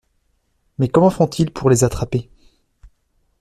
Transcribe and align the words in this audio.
Mais 0.79 0.87
comment 0.89 1.11
font-ils 1.11 1.53
pour 1.53 1.69
les 1.69 1.83
attraper? 1.83 2.31